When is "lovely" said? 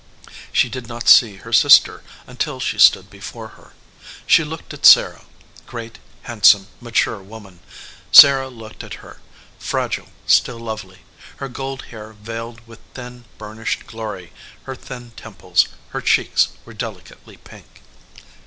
10.57-11.01